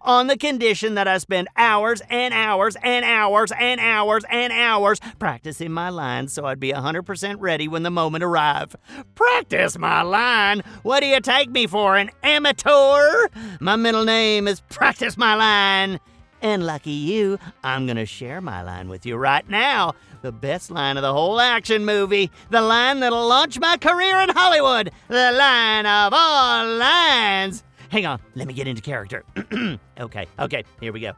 on 0.00 0.28
the 0.28 0.36
condition 0.38 0.94
that 0.94 1.08
I 1.08 1.18
spend 1.18 1.48
hours 1.56 2.00
and 2.08 2.32
hours 2.32 2.76
and 2.82 3.04
hours 3.04 3.52
and 3.58 3.80
hours 3.80 4.24
and 4.30 4.52
hours 4.52 5.00
practicing 5.18 5.72
my 5.72 5.90
lines 5.90 6.32
so 6.32 6.46
I'd 6.46 6.60
be 6.60 6.72
100% 6.72 7.36
ready 7.40 7.68
when 7.68 7.82
the 7.82 7.90
moment 7.90 8.24
arrived. 8.24 8.76
Practice 9.16 9.76
my 9.76 10.02
line? 10.02 10.62
What 10.82 11.00
do 11.00 11.06
you 11.06 11.20
take 11.20 11.50
me 11.50 11.66
for, 11.66 11.96
an 11.96 12.10
amateur? 12.22 13.26
My 13.60 13.76
middle 13.76 14.04
name 14.04 14.46
is 14.48 14.60
Practice 14.70 15.16
My 15.18 15.34
Line. 15.34 16.00
And 16.40 16.64
lucky 16.64 16.90
you, 16.92 17.38
I'm 17.64 17.86
gonna 17.86 18.06
share 18.06 18.40
my 18.40 18.62
line 18.62 18.88
with 18.88 19.04
you 19.04 19.16
right 19.16 19.48
now. 19.48 19.94
The 20.22 20.32
best 20.32 20.70
line 20.70 20.96
of 20.96 21.02
the 21.02 21.12
whole 21.12 21.40
action 21.40 21.84
movie. 21.84 22.30
The 22.50 22.60
line 22.60 23.00
that'll 23.00 23.26
launch 23.26 23.58
my 23.58 23.76
career 23.76 24.20
in 24.20 24.28
Hollywood. 24.28 24.90
The 25.08 25.32
line 25.32 25.86
of 25.86 26.12
all 26.14 26.66
lines. 26.76 27.64
Hang 27.88 28.06
on, 28.06 28.20
let 28.34 28.46
me 28.46 28.54
get 28.54 28.68
into 28.68 28.82
character. 28.82 29.24
okay, 30.00 30.26
okay, 30.38 30.64
here 30.80 30.92
we 30.92 31.00
go. 31.00 31.12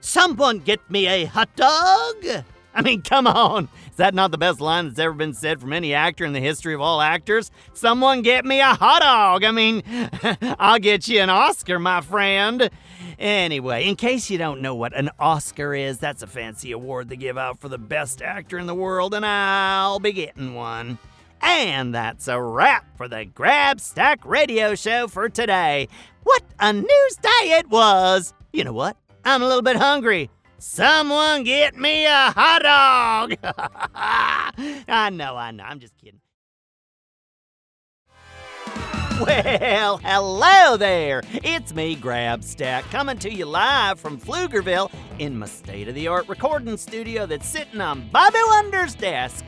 Someone 0.00 0.58
get 0.58 0.88
me 0.90 1.06
a 1.08 1.24
hot 1.24 1.54
dog? 1.56 2.44
I 2.74 2.82
mean, 2.82 3.02
come 3.02 3.26
on. 3.26 3.68
Is 3.90 3.96
that 3.96 4.14
not 4.14 4.32
the 4.32 4.38
best 4.38 4.60
line 4.60 4.88
that's 4.88 4.98
ever 4.98 5.14
been 5.14 5.32
said 5.32 5.60
from 5.60 5.72
any 5.72 5.94
actor 5.94 6.24
in 6.24 6.32
the 6.32 6.40
history 6.40 6.74
of 6.74 6.80
all 6.80 7.00
actors? 7.00 7.52
Someone 7.72 8.22
get 8.22 8.44
me 8.44 8.60
a 8.60 8.74
hot 8.74 9.00
dog. 9.00 9.44
I 9.44 9.52
mean, 9.52 9.82
I'll 10.58 10.80
get 10.80 11.06
you 11.06 11.20
an 11.20 11.30
Oscar, 11.30 11.78
my 11.78 12.00
friend. 12.00 12.68
Anyway, 13.18 13.88
in 13.88 13.96
case 13.96 14.30
you 14.30 14.38
don't 14.38 14.60
know 14.60 14.74
what 14.74 14.96
an 14.96 15.10
Oscar 15.18 15.74
is, 15.74 15.98
that's 15.98 16.22
a 16.22 16.26
fancy 16.26 16.72
award 16.72 17.08
they 17.08 17.16
give 17.16 17.38
out 17.38 17.60
for 17.60 17.68
the 17.68 17.78
best 17.78 18.22
actor 18.22 18.58
in 18.58 18.66
the 18.66 18.74
world, 18.74 19.14
and 19.14 19.24
I'll 19.24 20.00
be 20.00 20.12
getting 20.12 20.54
one. 20.54 20.98
And 21.40 21.94
that's 21.94 22.26
a 22.28 22.40
wrap 22.40 22.96
for 22.96 23.06
the 23.06 23.26
Grabstack 23.26 24.24
Radio 24.24 24.74
Show 24.74 25.08
for 25.08 25.28
today. 25.28 25.88
What 26.22 26.42
a 26.58 26.72
news 26.72 27.16
day 27.20 27.58
it 27.58 27.68
was! 27.68 28.32
You 28.52 28.64
know 28.64 28.72
what? 28.72 28.96
I'm 29.24 29.42
a 29.42 29.46
little 29.46 29.62
bit 29.62 29.76
hungry. 29.76 30.30
Someone 30.58 31.44
get 31.44 31.76
me 31.76 32.06
a 32.06 32.32
hot 32.34 32.62
dog! 32.62 33.34
I 33.94 35.10
know, 35.10 35.36
I 35.36 35.50
know, 35.50 35.64
I'm 35.64 35.80
just 35.80 35.96
kidding. 35.98 36.20
Well, 39.20 39.98
hello 39.98 40.76
there. 40.76 41.22
It's 41.32 41.72
me, 41.72 41.94
Grabstack, 41.94 42.82
coming 42.90 43.16
to 43.18 43.32
you 43.32 43.44
live 43.46 44.00
from 44.00 44.18
Pflugerville 44.18 44.90
in 45.20 45.38
my 45.38 45.46
state 45.46 45.86
of 45.86 45.94
the 45.94 46.08
art 46.08 46.28
recording 46.28 46.76
studio 46.76 47.24
that's 47.24 47.46
sitting 47.46 47.80
on 47.80 48.08
Bobby 48.10 48.40
Wonder's 48.48 48.96
desk. 48.96 49.44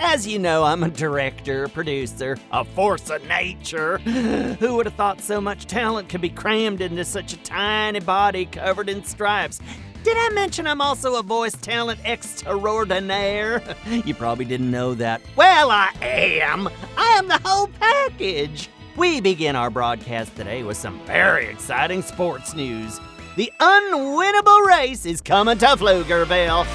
As 0.00 0.26
you 0.26 0.40
know, 0.40 0.64
I'm 0.64 0.82
a 0.82 0.90
director, 0.90 1.68
producer, 1.68 2.36
a 2.50 2.64
force 2.64 3.08
of 3.08 3.24
nature. 3.28 3.98
Who 4.58 4.74
would 4.74 4.86
have 4.86 4.96
thought 4.96 5.20
so 5.20 5.40
much 5.40 5.66
talent 5.66 6.08
could 6.08 6.20
be 6.20 6.30
crammed 6.30 6.80
into 6.80 7.04
such 7.04 7.32
a 7.34 7.38
tiny 7.38 8.00
body 8.00 8.46
covered 8.46 8.88
in 8.88 9.04
stripes? 9.04 9.60
Did 10.02 10.16
I 10.16 10.30
mention 10.30 10.66
I'm 10.66 10.80
also 10.80 11.16
a 11.16 11.22
voice 11.22 11.56
talent 11.56 12.00
extraordinaire? 12.04 13.62
You 14.04 14.14
probably 14.14 14.44
didn't 14.44 14.70
know 14.72 14.94
that. 14.94 15.20
Well, 15.36 15.70
I 15.70 15.92
am. 16.02 16.68
I 16.96 17.16
am 17.18 17.28
the 17.28 17.40
whole 17.44 17.68
package. 17.68 18.68
We 18.98 19.20
begin 19.20 19.54
our 19.54 19.70
broadcast 19.70 20.34
today 20.34 20.64
with 20.64 20.76
some 20.76 20.98
very 21.06 21.46
exciting 21.46 22.02
sports 22.02 22.56
news. 22.56 22.98
The 23.36 23.52
unwinnable 23.60 24.66
race 24.66 25.06
is 25.06 25.20
coming 25.20 25.56
to 25.58 25.66
Pflugerville. 25.66 26.66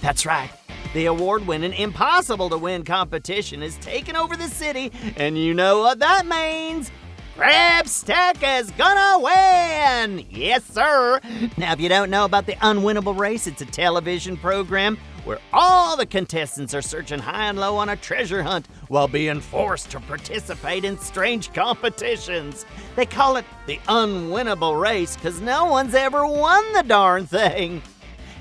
That's 0.00 0.24
right. 0.24 0.50
The 0.94 1.04
award 1.04 1.46
winning 1.46 1.74
Impossible 1.74 2.48
to 2.48 2.56
Win 2.56 2.84
competition 2.84 3.62
is 3.62 3.76
taking 3.76 4.16
over 4.16 4.34
the 4.34 4.48
city, 4.48 4.90
and 5.16 5.36
you 5.36 5.52
know 5.52 5.80
what 5.80 5.98
that 5.98 6.24
means. 6.24 6.90
Grabstack 7.36 8.60
is 8.60 8.70
gonna 8.72 9.22
win! 9.22 10.26
Yes, 10.30 10.64
sir! 10.64 11.20
Now, 11.58 11.72
if 11.72 11.80
you 11.80 11.90
don't 11.90 12.08
know 12.08 12.24
about 12.24 12.46
the 12.46 12.54
Unwinnable 12.54 13.18
Race, 13.18 13.46
it's 13.46 13.60
a 13.60 13.66
television 13.66 14.38
program 14.38 14.96
where 15.24 15.38
all 15.52 15.96
the 15.96 16.06
contestants 16.06 16.74
are 16.74 16.82
searching 16.82 17.18
high 17.18 17.48
and 17.48 17.58
low 17.58 17.76
on 17.76 17.88
a 17.88 17.96
treasure 17.96 18.42
hunt 18.42 18.66
while 18.88 19.08
being 19.08 19.40
forced 19.40 19.90
to 19.90 20.00
participate 20.00 20.84
in 20.84 20.98
strange 20.98 21.52
competitions. 21.52 22.66
They 22.96 23.06
call 23.06 23.36
it 23.36 23.44
the 23.66 23.78
Unwinnable 23.88 24.80
Race 24.80 25.16
because 25.16 25.40
no 25.40 25.66
one's 25.66 25.94
ever 25.94 26.26
won 26.26 26.72
the 26.72 26.82
darn 26.82 27.26
thing. 27.26 27.82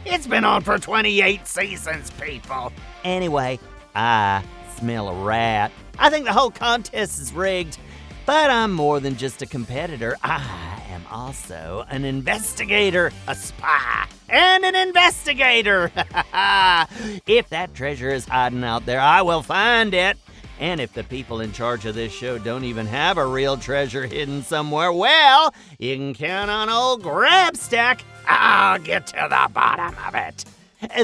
It's 0.05 0.27
been 0.27 0.43
on 0.43 0.63
for 0.63 0.79
28 0.79 1.47
seasons, 1.47 2.11
people. 2.11 2.71
Anyway, 3.03 3.59
I 3.93 4.43
smell 4.77 5.09
a 5.09 5.23
rat. 5.23 5.71
I 5.99 6.09
think 6.09 6.25
the 6.25 6.33
whole 6.33 6.51
contest 6.51 7.21
is 7.21 7.33
rigged. 7.33 7.77
But 8.25 8.49
I'm 8.49 8.71
more 8.71 8.99
than 8.99 9.17
just 9.17 9.41
a 9.41 9.45
competitor. 9.45 10.15
I 10.23 10.70
also 11.11 11.85
an 11.89 12.05
investigator, 12.05 13.11
a 13.27 13.35
spy, 13.35 14.07
and 14.29 14.63
an 14.63 14.75
investigator. 14.75 15.91
if 17.27 17.49
that 17.49 17.71
treasure 17.75 18.09
is 18.09 18.25
hiding 18.25 18.63
out 18.63 18.85
there, 18.85 19.01
I 19.01 19.21
will 19.21 19.43
find 19.43 19.93
it. 19.93 20.17
And 20.59 20.79
if 20.79 20.93
the 20.93 21.03
people 21.03 21.41
in 21.41 21.51
charge 21.51 21.85
of 21.85 21.95
this 21.95 22.13
show 22.13 22.37
don't 22.37 22.63
even 22.63 22.85
have 22.85 23.17
a 23.17 23.25
real 23.25 23.57
treasure 23.57 24.05
hidden 24.05 24.43
somewhere, 24.43 24.93
well, 24.93 25.53
you 25.79 25.95
can 25.97 26.13
count 26.13 26.51
on 26.51 26.69
old 26.69 27.01
Grabstack. 27.01 28.01
I'll 28.27 28.79
get 28.79 29.07
to 29.07 29.27
the 29.29 29.51
bottom 29.53 29.95
of 30.07 30.15
it. 30.15 30.45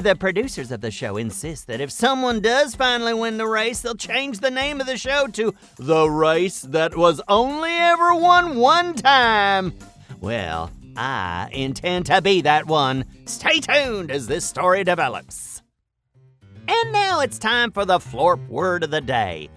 The 0.01 0.15
producers 0.15 0.71
of 0.71 0.81
the 0.81 0.89
show 0.89 1.17
insist 1.17 1.67
that 1.67 1.81
if 1.81 1.91
someone 1.91 2.39
does 2.39 2.73
finally 2.73 3.13
win 3.13 3.37
the 3.37 3.47
race, 3.47 3.81
they'll 3.81 3.93
change 3.95 4.39
the 4.39 4.49
name 4.49 4.81
of 4.81 4.87
the 4.87 4.97
show 4.97 5.27
to 5.27 5.53
The 5.77 6.09
Race 6.09 6.61
That 6.61 6.97
Was 6.97 7.21
Only 7.27 7.71
Ever 7.71 8.15
Won 8.15 8.57
One 8.57 8.95
Time. 8.95 9.73
Well, 10.19 10.71
I 10.95 11.49
intend 11.53 12.07
to 12.07 12.21
be 12.21 12.41
that 12.41 12.65
one. 12.65 13.05
Stay 13.25 13.59
tuned 13.59 14.11
as 14.11 14.27
this 14.27 14.45
story 14.45 14.83
develops. 14.83 15.61
And 16.67 16.91
now 16.91 17.21
it's 17.21 17.37
time 17.39 17.71
for 17.71 17.85
the 17.85 17.99
Florp 17.99 18.45
word 18.49 18.83
of 18.83 18.91
the 18.91 19.01
day. 19.01 19.49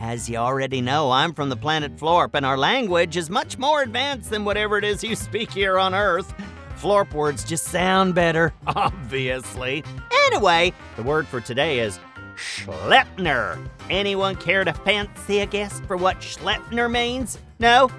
As 0.00 0.28
you 0.28 0.36
already 0.36 0.80
know, 0.80 1.10
I'm 1.10 1.32
from 1.34 1.48
the 1.48 1.56
planet 1.56 1.96
Florp, 1.96 2.30
and 2.34 2.44
our 2.44 2.56
language 2.58 3.16
is 3.16 3.30
much 3.30 3.58
more 3.58 3.82
advanced 3.82 4.30
than 4.30 4.44
whatever 4.44 4.78
it 4.78 4.84
is 4.84 5.04
you 5.04 5.14
speak 5.14 5.52
here 5.52 5.78
on 5.78 5.94
Earth. 5.94 6.34
Florp 6.76 7.12
words 7.12 7.44
just 7.44 7.64
sound 7.64 8.14
better, 8.14 8.52
obviously. 8.66 9.84
Anyway, 10.26 10.72
the 10.96 11.02
word 11.02 11.26
for 11.26 11.40
today 11.40 11.80
is 11.80 12.00
Schleppner. 12.36 13.62
Anyone 13.90 14.36
care 14.36 14.64
to 14.64 14.72
fancy 14.72 15.40
a 15.40 15.46
guess 15.46 15.80
for 15.80 15.96
what 15.96 16.20
Schleppner 16.20 16.90
means? 16.90 17.38
No? 17.58 17.90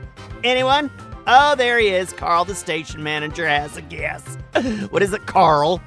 Anyone? 0.44 0.90
Oh, 1.28 1.56
there 1.56 1.80
he 1.80 1.90
is. 1.90 2.14
Carl, 2.14 2.46
the 2.46 2.56
station 2.56 3.04
manager, 3.04 3.48
has 3.48 3.78
a 3.78 3.82
guess. 3.82 4.38
what 4.90 5.04
is 5.04 5.14
it, 5.14 5.26
Carl? 5.28 5.82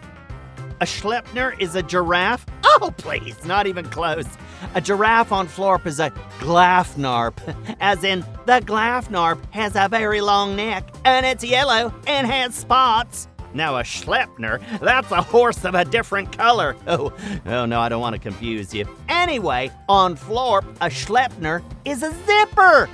A 0.80 0.84
Schleppner 0.84 1.58
is 1.60 1.74
a 1.76 1.82
giraffe? 1.82 2.44
Oh, 2.64 2.92
please, 2.96 3.44
not 3.44 3.66
even 3.66 3.84
close. 3.86 4.26
A 4.74 4.80
giraffe 4.80 5.32
on 5.32 5.46
Florp 5.46 5.86
is 5.86 6.00
a 6.00 6.10
glafnarp, 6.40 7.34
as 7.80 8.04
in 8.04 8.20
the 8.46 8.60
glafnarp 8.60 9.40
has 9.52 9.76
a 9.76 9.88
very 9.88 10.20
long 10.20 10.56
neck 10.56 10.84
and 11.04 11.24
it's 11.24 11.44
yellow 11.44 11.94
and 12.06 12.26
has 12.26 12.54
spots. 12.54 13.28
Now, 13.54 13.76
a 13.76 13.84
Schleppner, 13.84 14.60
that's 14.80 15.12
a 15.12 15.22
horse 15.22 15.64
of 15.64 15.76
a 15.76 15.84
different 15.84 16.36
color. 16.36 16.76
Oh, 16.88 17.12
oh 17.46 17.66
no, 17.66 17.80
I 17.80 17.88
don't 17.88 18.00
want 18.00 18.14
to 18.14 18.20
confuse 18.20 18.74
you. 18.74 18.84
Anyway, 19.08 19.70
on 19.88 20.16
Florp, 20.16 20.64
a 20.80 20.90
Schleppner 20.90 21.62
is 21.84 22.02
a 22.02 22.12
zipper. 22.26 22.88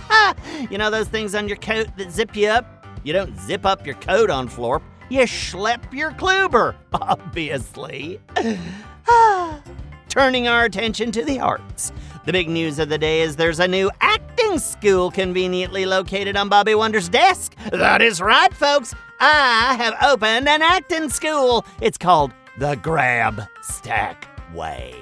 you 0.70 0.78
know 0.78 0.90
those 0.90 1.08
things 1.08 1.34
on 1.34 1.48
your 1.48 1.56
coat 1.56 1.88
that 1.96 2.10
zip 2.10 2.34
you 2.36 2.48
up? 2.48 2.86
You 3.04 3.12
don't 3.12 3.38
zip 3.40 3.66
up 3.66 3.86
your 3.86 3.96
coat 3.96 4.30
on 4.30 4.48
Florp, 4.48 4.82
you 5.08 5.20
schlep 5.20 5.92
your 5.92 6.12
kluber, 6.12 6.74
obviously. 6.92 8.20
Turning 10.08 10.46
our 10.46 10.64
attention 10.64 11.10
to 11.12 11.24
the 11.24 11.40
arts. 11.40 11.92
The 12.24 12.32
big 12.32 12.48
news 12.48 12.78
of 12.78 12.88
the 12.88 12.98
day 12.98 13.22
is 13.22 13.36
there's 13.36 13.58
a 13.58 13.66
new 13.66 13.90
acting 14.00 14.58
school 14.58 15.10
conveniently 15.10 15.86
located 15.86 16.36
on 16.36 16.48
Bobby 16.48 16.74
Wonder's 16.74 17.08
desk. 17.08 17.56
That 17.72 18.00
is 18.00 18.20
right, 18.20 18.52
folks. 18.54 18.94
I 19.18 19.74
have 19.74 19.94
opened 20.02 20.48
an 20.48 20.62
acting 20.62 21.08
school. 21.08 21.64
It's 21.80 21.98
called 21.98 22.32
the 22.58 22.76
Grab 22.76 23.42
Stack 23.62 24.28
Way, 24.54 24.94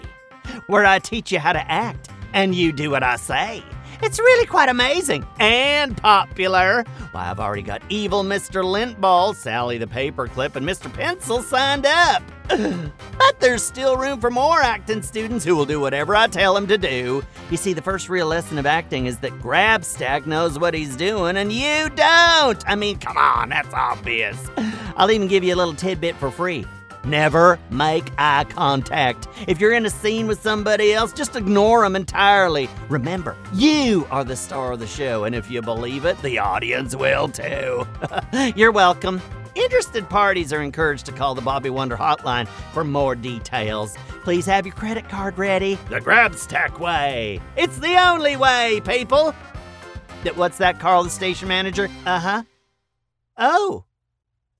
where 0.67 0.87
I 0.87 0.99
teach 0.99 1.33
you 1.33 1.41
how 1.41 1.53
to 1.53 1.71
act 1.71 2.09
and 2.33 2.55
you 2.55 2.73
do 2.73 2.91
what 2.91 3.03
I 3.03 3.17
say. 3.17 3.63
It's 4.03 4.19
really 4.19 4.47
quite 4.47 4.71
amazing 4.71 5.27
and 5.39 5.95
popular. 5.97 6.85
Why, 7.13 7.31
I've 7.31 7.39
already 7.39 7.63
got 7.63 7.83
evil 7.91 8.25
Mr. 8.25 8.65
Lintball, 8.65 9.35
Sally 9.35 9.77
the 9.77 9.87
Paperclip, 9.87 10.57
and 10.57 10.67
Mr. 10.67 10.91
Pencil 10.93 11.43
signed 11.43 11.85
up. 11.85 12.23
but 12.49 13.41
there's 13.41 13.63
still 13.63 13.99
room 13.99 14.19
for 14.19 14.31
more 14.31 14.61
acting 14.61 15.03
students 15.03 15.45
who 15.45 15.55
will 15.55 15.67
do 15.67 15.81
whatever 15.81 16.17
I 16.17 16.29
tell 16.29 16.55
them 16.55 16.67
to 16.69 16.79
do. 16.79 17.23
You 17.51 17.57
see, 17.59 17.75
the 17.75 17.83
first 17.83 18.09
real 18.09 18.27
lesson 18.27 18.57
of 18.57 18.65
acting 18.65 19.05
is 19.05 19.19
that 19.19 19.33
Grabstack 19.39 20.25
knows 20.27 20.59
what 20.59 20.73
he's 20.73 20.97
doing 20.97 21.37
and 21.37 21.53
you 21.53 21.91
don't. 21.91 22.63
I 22.67 22.77
mean, 22.77 22.99
come 22.99 23.19
on, 23.19 23.51
that's 23.51 23.75
obvious. 23.75 24.51
I'll 24.97 25.11
even 25.11 25.29
give 25.29 25.45
you 25.45 25.55
a 25.55 25.57
little 25.57 25.75
tidbit 25.75 26.17
for 26.17 26.31
free. 26.31 26.65
Never 27.05 27.59
make 27.71 28.11
eye 28.19 28.45
contact. 28.45 29.27
If 29.47 29.61
you're 29.61 29.73
in 29.73 29.87
a 29.87 29.91
scene 29.91 30.27
with 30.27 30.43
somebody 30.43 30.93
else, 30.93 31.13
just 31.13 31.35
ignore 31.35 31.83
them 31.83 31.97
entirely. 31.97 32.69
Remember, 32.89 33.37
you 33.55 34.07
are 34.11 34.25
the 34.25 34.37
star 34.37 34.73
of 34.73 34.81
the 34.81 34.87
show, 34.87 35.25
and 35.25 35.35
if 35.35 35.51
you 35.51 35.63
believe 35.63 36.05
it, 36.05 36.21
the 36.23 36.39
audience 36.39 36.95
will 36.95 37.29
too. 37.29 37.87
you're 38.55 38.73
welcome. 38.73 39.21
Interested 39.55 40.09
parties 40.09 40.53
are 40.53 40.63
encouraged 40.63 41.07
to 41.07 41.13
call 41.13 41.35
the 41.35 41.41
Bobby 41.41 41.71
Wonder 41.71 41.97
hotline 41.97 42.47
for 42.73 42.85
more 42.85 43.15
details. 43.15 43.97
Please 44.23 44.47
have 44.47 44.67
your 44.67 44.75
credit 44.75 45.09
card 45.09 45.39
ready. 45.39 45.77
The 45.89 46.01
Grabstack 46.01 46.79
way. 46.79 47.41
It's 47.57 47.79
the 47.79 47.97
only 47.97 48.37
way, 48.37 48.81
people. 48.85 49.33
What's 50.35 50.59
that, 50.59 50.79
Carl, 50.79 51.05
the 51.05 51.11
station 51.11 51.49
manager? 51.49 51.89
Uh 52.05 52.21
huh. 52.21 52.43
Oh. 53.39 53.85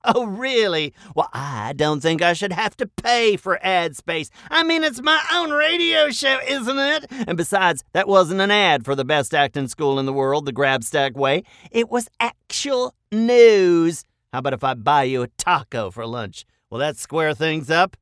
Oh, 0.03 0.25
really? 0.25 0.93
Well, 1.15 1.29
I 1.31 1.73
don't 1.73 2.01
think 2.01 2.21
I 2.21 2.33
should 2.33 2.53
have 2.53 2.75
to 2.77 2.87
pay 2.87 3.37
for 3.37 3.59
ad 3.61 3.95
space. 3.95 4.29
I 4.49 4.63
mean, 4.63 4.83
it's 4.83 5.01
my 5.01 5.21
own 5.33 5.51
radio 5.51 6.09
show, 6.09 6.39
isn't 6.47 6.79
it? 6.79 7.05
And 7.27 7.37
besides, 7.37 7.83
that 7.93 8.07
wasn't 8.07 8.41
an 8.41 8.51
ad 8.51 8.83
for 8.83 8.95
the 8.95 9.05
best 9.05 9.33
acting 9.33 9.67
school 9.67 9.99
in 9.99 10.05
the 10.05 10.13
world, 10.13 10.45
the 10.45 10.53
Grabstack 10.53 11.13
Way. 11.13 11.43
It 11.71 11.89
was 11.89 12.09
actual 12.19 12.95
news. 13.11 14.05
How 14.33 14.39
about 14.39 14.53
if 14.53 14.63
I 14.63 14.73
buy 14.73 15.03
you 15.03 15.21
a 15.21 15.27
taco 15.27 15.91
for 15.91 16.05
lunch? 16.05 16.45
Will 16.69 16.79
that 16.79 16.97
square 16.97 17.33
things 17.33 17.69
up? 17.69 17.95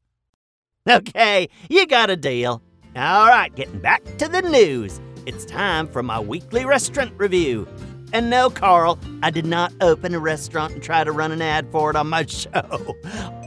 Okay, 0.89 1.50
you 1.70 1.86
got 1.86 2.10
a 2.10 2.15
deal. 2.15 2.62
All 2.96 3.27
right, 3.27 3.53
getting 3.53 3.79
back 3.79 4.03
to 4.18 4.27
the 4.27 4.41
news. 4.41 5.01
It's 5.25 5.46
time 5.46 5.88
for 5.88 6.01
my 6.01 6.20
weekly 6.20 6.65
restaurant 6.65 7.13
review. 7.18 7.68
And 8.12 8.30
no, 8.30 8.50
Carl, 8.50 8.98
I 9.22 9.30
did 9.30 9.46
not 9.46 9.72
open 9.82 10.16
a 10.16 10.20
restaurant 10.20 10.74
and 10.74 10.82
try 10.82 11.04
to 11.04 11.12
run 11.12 11.32
an 11.32 11.42
ad 11.42 11.72
for 11.72 11.92
it 11.92 11.96
on 11.96 12.08
my 12.08 12.25
show. 12.28 12.96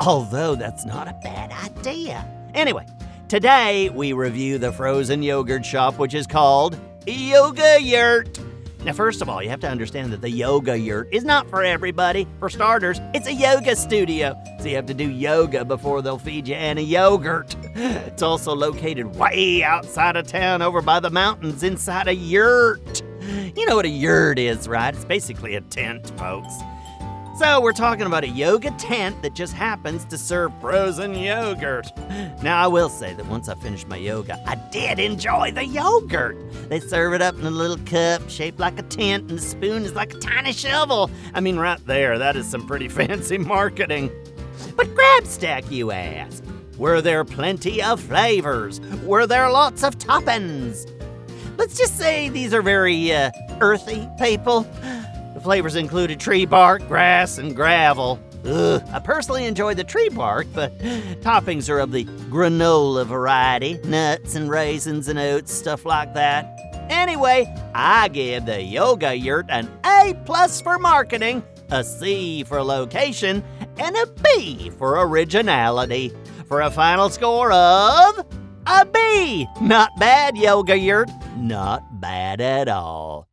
Although 0.01 0.55
that's 0.55 0.85
not 0.85 1.09
a 1.09 1.19
bad 1.23 1.53
idea. 1.53 2.25
Anyway, 2.55 2.87
today 3.29 3.91
we 3.91 4.13
review 4.13 4.59
the 4.59 4.73
frozen 4.73 5.23
yogurt 5.23 5.65
shop, 5.67 5.99
which 5.99 6.15
is 6.15 6.27
called 6.27 6.79
Yoga 7.07 7.81
Yurt. 7.81 8.39
Now, 8.85 8.93
first 8.93 9.23
of 9.23 9.29
all, 9.29 9.41
you 9.41 9.49
have 9.49 9.61
to 9.61 9.69
understand 9.69 10.13
that 10.13 10.23
the 10.23 10.31
yoga 10.31 10.77
yurt 10.77 11.09
is 11.13 11.23
not 11.23 11.49
for 11.49 11.63
everybody. 11.63 12.27
For 12.41 12.51
starters, 12.51 13.01
it's 13.15 13.29
a 13.29 13.33
yoga 13.33 13.77
studio, 13.77 14.37
so 14.59 14.67
you 14.67 14.75
have 14.75 14.87
to 14.87 14.95
do 14.95 15.09
yoga 15.09 15.65
before 15.65 16.03
they'll 16.03 16.19
feed 16.19 16.49
you 16.49 16.57
any 16.57 16.83
yogurt. 16.83 17.55
It's 17.77 18.23
also 18.23 18.57
located 18.57 19.15
way 19.15 19.63
outside 19.63 20.17
of 20.17 20.27
town 20.27 20.63
over 20.63 20.83
by 20.83 20.99
the 20.99 21.11
mountains 21.11 21.63
inside 21.63 22.09
a 22.09 22.15
yurt. 22.15 23.03
You 23.57 23.67
know 23.67 23.77
what 23.77 23.85
a 23.85 23.91
yurt 23.91 24.39
is, 24.39 24.69
right? 24.69 24.95
It's 24.95 25.05
basically 25.05 25.55
a 25.55 25.61
tent, 25.61 26.11
folks. 26.19 26.53
So, 27.39 27.63
we're 27.63 27.73
talking 27.73 28.05
about 28.05 28.25
a 28.25 28.29
yoga 28.29 28.71
tent 28.73 29.23
that 29.23 29.35
just 29.35 29.55
happens 29.55 30.05
to 30.07 30.19
serve 30.19 30.53
frozen 30.61 31.15
yogurt. 31.15 31.87
Now, 32.43 32.63
I 32.63 32.67
will 32.67 32.91
say 32.91 33.15
that 33.15 33.27
once 33.27 33.49
I 33.49 33.55
finished 33.55 33.89
my 33.89 33.97
yoga, 33.97 34.39
I 34.47 34.57
did 34.71 34.99
enjoy 34.99 35.51
the 35.51 35.65
yogurt. 35.65 36.37
They 36.69 36.79
serve 36.79 37.15
it 37.15 37.23
up 37.23 37.35
in 37.37 37.47
a 37.47 37.51
little 37.51 37.79
cup 37.87 38.29
shaped 38.29 38.61
like 38.61 38.79
a 38.79 38.83
tent, 38.83 39.31
and 39.31 39.39
the 39.39 39.43
spoon 39.43 39.85
is 39.85 39.95
like 39.95 40.13
a 40.13 40.19
tiny 40.19 40.53
shovel. 40.53 41.11
I 41.33 41.41
mean, 41.41 41.57
right 41.57 41.85
there, 41.87 42.19
that 42.19 42.37
is 42.37 42.47
some 42.47 42.67
pretty 42.67 42.89
fancy 42.91 43.39
marketing. 43.39 44.11
But 44.77 44.89
Grabstack, 44.89 45.71
you 45.71 45.91
ask. 45.91 46.45
Were 46.77 47.01
there 47.01 47.25
plenty 47.25 47.83
of 47.83 48.01
flavors? 48.01 48.81
Were 49.05 49.27
there 49.27 49.51
lots 49.51 49.83
of 49.83 49.99
toppings? 49.99 50.87
Let's 51.63 51.79
just 51.79 51.97
say 51.97 52.29
these 52.29 52.53
are 52.53 52.61
very 52.61 53.13
uh, 53.13 53.31
earthy 53.61 54.09
people. 54.19 54.63
The 55.33 55.41
flavors 55.41 55.77
included 55.77 56.19
tree 56.19 56.45
bark, 56.45 56.89
grass, 56.89 57.39
and 57.39 57.55
gravel. 57.55 58.19
Ugh, 58.45 58.83
I 58.93 58.99
personally 58.99 59.47
enjoy 59.47 59.75
the 59.75 59.85
tree 59.85 60.09
bark, 60.09 60.49
but 60.53 60.77
toppings 61.21 61.71
are 61.71 61.79
of 61.79 61.93
the 61.93 62.05
granola 62.05 63.07
variety 63.07 63.75
nuts 63.85 64.35
and 64.35 64.51
raisins 64.51 65.07
and 65.07 65.21
oats, 65.21 65.53
stuff 65.53 65.87
like 65.87 66.15
that. 66.15 66.53
Anyway, 66.91 67.47
I 67.77 68.09
give 68.09 68.47
the 68.47 68.61
Yoga 68.61 69.15
Yurt 69.15 69.47
an 69.49 69.71
A 69.87 70.21
plus 70.25 70.61
for 70.61 70.81
marketing, 70.81 71.45
a 71.71 71.85
C 71.85 72.43
for 72.43 72.61
location, 72.61 73.45
and 73.79 73.97
a 73.97 74.07
B 74.07 74.69
for 74.71 75.01
originality. 75.07 76.13
For 76.47 76.63
a 76.63 76.73
final 76.73 77.09
score 77.09 77.53
of 77.53 78.27
a 78.67 78.85
B. 78.85 79.47
Not 79.61 79.91
bad, 80.01 80.37
Yoga 80.37 80.77
Yurt. 80.77 81.09
Not 81.37 82.01
bad 82.01 82.41
at 82.41 82.69
all. 82.69 83.29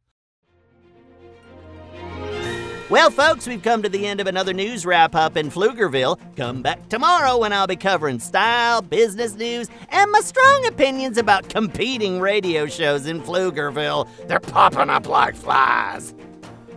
Well, 2.90 3.12
folks, 3.12 3.48
we've 3.48 3.62
come 3.62 3.84
to 3.84 3.90
the 3.90 4.08
end 4.08 4.20
of 4.20 4.26
another 4.26 4.52
news 4.52 4.84
wrap 4.84 5.14
up 5.14 5.38
in 5.38 5.52
Pflugerville. 5.52 6.20
Come 6.36 6.64
back 6.64 6.90
tomorrow 6.90 7.38
when 7.38 7.54
I'll 7.54 7.68
be 7.68 7.76
covering 7.76 8.18
style, 8.18 8.82
business 8.82 9.36
news, 9.36 9.70
and 9.90 10.12
my 10.12 10.22
strong 10.22 10.66
opinions 10.66 11.20
about 11.20 11.50
competing 11.50 12.20
radio 12.20 12.66
shows 12.66 13.06
in 13.06 13.22
Pflugerville. 13.22 14.10
They're 14.28 14.40
popping 14.40 14.90
up 14.90 15.08
like 15.08 15.36
flies. 15.36 16.16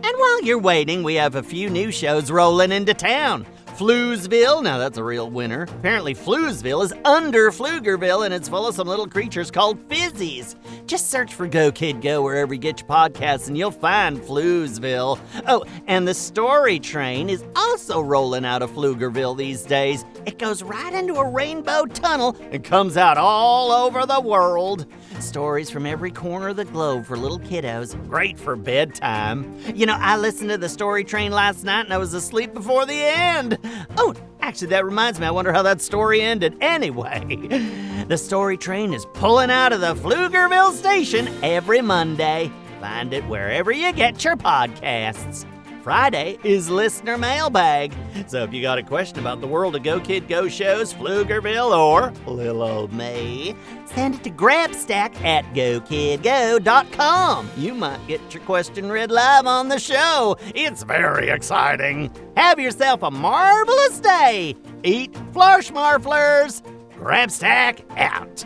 And 0.03 0.17
while 0.17 0.43
you're 0.43 0.59
waiting, 0.59 1.01
we 1.01 1.15
have 1.15 1.33
a 1.33 1.41
few 1.41 1.67
new 1.67 1.91
shows 1.91 2.29
rolling 2.29 2.71
into 2.71 2.93
town. 2.93 3.47
Floozeville, 3.73 4.61
now 4.61 4.77
that's 4.77 4.99
a 4.99 5.03
real 5.03 5.31
winner. 5.31 5.63
Apparently, 5.63 6.13
Floozeville 6.13 6.85
is 6.85 6.93
under 7.05 7.49
Pflugerville 7.49 8.23
and 8.23 8.33
it's 8.33 8.47
full 8.47 8.67
of 8.67 8.75
some 8.75 8.87
little 8.87 9.07
creatures 9.07 9.49
called 9.49 9.87
fizzies. 9.89 10.55
Just 10.85 11.09
search 11.09 11.33
for 11.33 11.47
Go 11.47 11.71
Kid 11.71 12.01
Go 12.01 12.21
wherever 12.21 12.53
you 12.53 12.59
get 12.59 12.81
your 12.81 12.87
podcasts 12.87 13.47
and 13.47 13.57
you'll 13.57 13.71
find 13.71 14.19
Floozeville. 14.19 15.19
Oh, 15.47 15.65
and 15.87 16.07
the 16.07 16.13
Story 16.13 16.79
Train 16.79 17.29
is 17.29 17.43
also 17.55 17.99
rolling 17.99 18.45
out 18.45 18.61
of 18.61 18.69
Pflugerville 18.71 19.35
these 19.35 19.63
days. 19.63 20.05
It 20.27 20.37
goes 20.37 20.61
right 20.61 20.93
into 20.93 21.15
a 21.15 21.27
rainbow 21.27 21.85
tunnel 21.85 22.37
and 22.51 22.63
comes 22.63 22.95
out 22.95 23.17
all 23.17 23.71
over 23.71 24.05
the 24.05 24.21
world. 24.21 24.85
Stories 25.23 25.69
from 25.69 25.85
every 25.85 26.11
corner 26.11 26.49
of 26.49 26.57
the 26.57 26.65
globe 26.65 27.05
for 27.05 27.15
little 27.17 27.39
kiddos. 27.39 27.95
Great 28.09 28.37
for 28.37 28.55
bedtime. 28.55 29.57
You 29.73 29.85
know, 29.85 29.95
I 29.97 30.17
listened 30.17 30.49
to 30.49 30.57
the 30.57 30.67
Story 30.67 31.03
Train 31.03 31.31
last 31.31 31.63
night 31.63 31.85
and 31.85 31.93
I 31.93 31.97
was 31.97 32.13
asleep 32.13 32.53
before 32.53 32.85
the 32.85 33.01
end. 33.01 33.57
Oh, 33.97 34.13
actually, 34.41 34.67
that 34.67 34.85
reminds 34.85 35.19
me, 35.19 35.25
I 35.25 35.31
wonder 35.31 35.53
how 35.53 35.63
that 35.63 35.81
story 35.81 36.21
ended. 36.21 36.57
Anyway, 36.59 37.23
the 38.07 38.17
Story 38.17 38.57
Train 38.57 38.93
is 38.93 39.05
pulling 39.13 39.49
out 39.49 39.71
of 39.71 39.81
the 39.81 39.95
Pflugerville 39.95 40.73
station 40.73 41.29
every 41.41 41.81
Monday. 41.81 42.51
Find 42.81 43.13
it 43.13 43.23
wherever 43.27 43.71
you 43.71 43.93
get 43.93 44.23
your 44.25 44.35
podcasts. 44.35 45.45
Friday 45.83 46.37
is 46.45 46.69
listener 46.69 47.17
mailbag. 47.17 47.93
So 48.27 48.41
if 48.43 48.53
you 48.53 48.61
got 48.61 48.77
a 48.77 48.83
question 48.83 49.19
about 49.19 49.41
the 49.41 49.47
world 49.47 49.75
of 49.75 49.83
Go 49.83 49.99
Kid 49.99 50.29
Go 50.29 50.47
shows, 50.47 50.93
Pflugerville, 50.93 51.77
or 51.77 52.13
little 52.25 52.63
old 52.63 52.93
me, 52.93 53.53
send 53.85 54.15
it 54.15 54.23
to 54.23 54.29
grabstack 54.29 55.13
at 55.25 55.43
gokidgo.com. 55.53 57.49
You 57.57 57.73
might 57.73 58.07
get 58.07 58.21
your 58.33 58.43
question 58.43 58.89
read 58.89 59.11
live 59.11 59.45
on 59.45 59.67
the 59.67 59.77
show. 59.77 60.37
It's 60.55 60.83
very 60.83 61.27
exciting. 61.29 62.09
Have 62.37 62.61
yourself 62.61 63.03
a 63.03 63.11
marvelous 63.11 63.99
day. 63.99 64.55
Eat 64.83 65.11
Flarschmarflers. 65.33 66.61
Grabstack 66.97 67.81
out. 67.97 68.45